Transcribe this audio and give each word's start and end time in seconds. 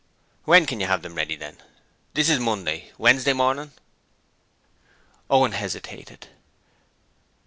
'When 0.45 0.65
can 0.65 0.79
you 0.79 0.87
have 0.87 1.03
them 1.03 1.13
ready 1.13 1.35
then? 1.35 1.57
This 2.15 2.27
is 2.27 2.39
Monday. 2.39 2.91
Wednesday 2.97 3.33
morning?' 3.33 3.71
Owen 5.29 5.51
hesitated. 5.51 6.27